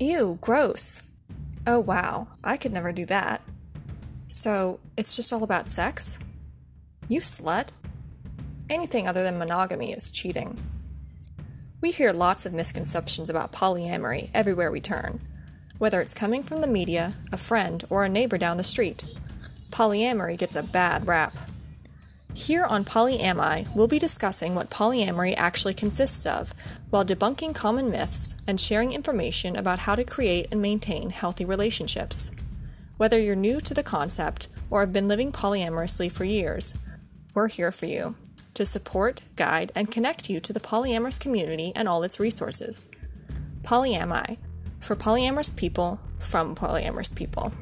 Ew, 0.00 0.38
gross. 0.40 1.02
Oh 1.66 1.80
wow, 1.80 2.28
I 2.44 2.56
could 2.56 2.72
never 2.72 2.92
do 2.92 3.04
that. 3.06 3.42
So, 4.28 4.78
it's 4.96 5.16
just 5.16 5.32
all 5.32 5.42
about 5.42 5.66
sex? 5.66 6.20
You 7.08 7.20
slut. 7.20 7.72
Anything 8.70 9.08
other 9.08 9.24
than 9.24 9.38
monogamy 9.38 9.90
is 9.92 10.12
cheating. 10.12 10.56
We 11.80 11.90
hear 11.90 12.12
lots 12.12 12.46
of 12.46 12.52
misconceptions 12.52 13.28
about 13.28 13.50
polyamory 13.50 14.30
everywhere 14.32 14.70
we 14.70 14.80
turn, 14.80 15.20
whether 15.78 16.00
it's 16.00 16.14
coming 16.14 16.44
from 16.44 16.60
the 16.60 16.66
media, 16.68 17.14
a 17.32 17.36
friend, 17.36 17.82
or 17.90 18.04
a 18.04 18.08
neighbor 18.08 18.38
down 18.38 18.56
the 18.56 18.64
street. 18.64 19.04
Polyamory 19.70 20.38
gets 20.38 20.54
a 20.54 20.62
bad 20.62 21.08
rap. 21.08 21.34
Here 22.38 22.64
on 22.64 22.84
Polyami, 22.84 23.66
we'll 23.74 23.88
be 23.88 23.98
discussing 23.98 24.54
what 24.54 24.70
polyamory 24.70 25.34
actually 25.36 25.74
consists 25.74 26.24
of, 26.24 26.54
while 26.88 27.04
debunking 27.04 27.52
common 27.52 27.90
myths 27.90 28.36
and 28.46 28.60
sharing 28.60 28.92
information 28.92 29.56
about 29.56 29.80
how 29.80 29.96
to 29.96 30.04
create 30.04 30.46
and 30.52 30.62
maintain 30.62 31.10
healthy 31.10 31.44
relationships. 31.44 32.30
Whether 32.96 33.18
you're 33.18 33.34
new 33.34 33.58
to 33.58 33.74
the 33.74 33.82
concept 33.82 34.46
or 34.70 34.82
have 34.82 34.92
been 34.92 35.08
living 35.08 35.32
polyamorously 35.32 36.12
for 36.12 36.22
years, 36.22 36.74
we're 37.34 37.48
here 37.48 37.72
for 37.72 37.86
you 37.86 38.14
to 38.54 38.64
support, 38.64 39.22
guide, 39.34 39.72
and 39.74 39.90
connect 39.90 40.30
you 40.30 40.38
to 40.38 40.52
the 40.52 40.60
polyamorous 40.60 41.18
community 41.18 41.72
and 41.74 41.88
all 41.88 42.04
its 42.04 42.20
resources. 42.20 42.88
Polyami, 43.62 44.38
for 44.78 44.94
polyamorous 44.94 45.56
people 45.56 45.98
from 46.18 46.54
polyamorous 46.54 47.12
people. 47.12 47.52